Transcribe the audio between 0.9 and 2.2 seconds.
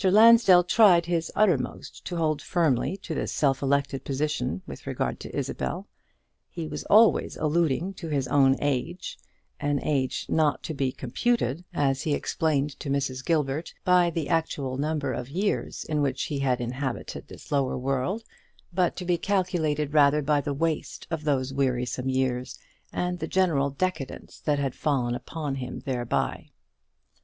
his uttermost to